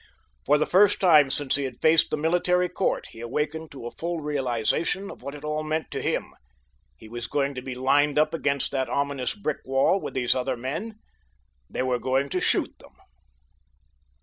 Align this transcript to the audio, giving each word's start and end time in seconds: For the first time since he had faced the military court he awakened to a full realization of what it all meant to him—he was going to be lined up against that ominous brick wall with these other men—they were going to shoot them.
For 0.47 0.57
the 0.57 0.65
first 0.65 0.99
time 0.99 1.29
since 1.29 1.57
he 1.57 1.63
had 1.63 1.79
faced 1.79 2.09
the 2.09 2.17
military 2.17 2.67
court 2.69 3.09
he 3.11 3.19
awakened 3.19 3.69
to 3.69 3.85
a 3.85 3.91
full 3.91 4.19
realization 4.19 5.11
of 5.11 5.21
what 5.21 5.35
it 5.35 5.43
all 5.43 5.61
meant 5.61 5.91
to 5.91 6.01
him—he 6.01 7.07
was 7.07 7.27
going 7.27 7.53
to 7.53 7.61
be 7.61 7.75
lined 7.75 8.17
up 8.17 8.33
against 8.33 8.71
that 8.71 8.89
ominous 8.89 9.35
brick 9.35 9.57
wall 9.63 10.01
with 10.01 10.15
these 10.15 10.33
other 10.33 10.57
men—they 10.57 11.83
were 11.83 11.99
going 11.99 12.29
to 12.29 12.41
shoot 12.41 12.73
them. 12.79 12.95